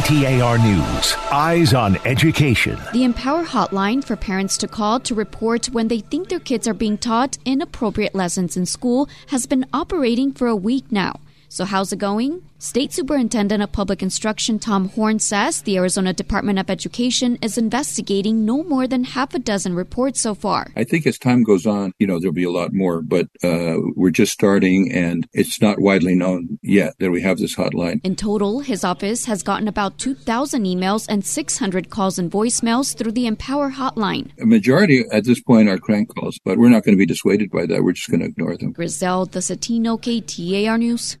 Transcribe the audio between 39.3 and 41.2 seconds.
Zetino, KTAR News.